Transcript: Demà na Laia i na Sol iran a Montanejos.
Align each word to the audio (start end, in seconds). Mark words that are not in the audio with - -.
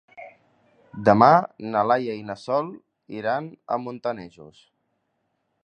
Demà 1.09 1.27
na 1.75 1.83
Laia 1.89 2.15
i 2.21 2.25
na 2.29 2.37
Sol 2.45 2.71
iran 3.21 3.51
a 3.77 3.79
Montanejos. 3.85 4.65